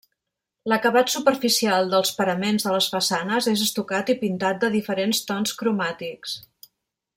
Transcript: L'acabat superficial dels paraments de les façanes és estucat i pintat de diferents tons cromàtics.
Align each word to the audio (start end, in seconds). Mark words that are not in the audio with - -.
L'acabat 0.71 1.11
superficial 1.15 1.91
dels 1.91 2.13
paraments 2.21 2.65
de 2.69 2.73
les 2.77 2.89
façanes 2.95 3.51
és 3.53 3.63
estucat 3.67 4.11
i 4.15 4.19
pintat 4.25 4.65
de 4.65 4.73
diferents 4.79 5.23
tons 5.29 5.55
cromàtics. 5.63 6.37